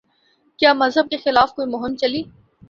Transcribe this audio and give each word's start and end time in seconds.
کیا 0.59 0.71
مذہب 0.73 1.09
کے 1.09 1.17
خلاف 1.23 1.53
کوئی 1.55 1.67
مہم 1.71 1.95
چلی؟ 2.01 2.23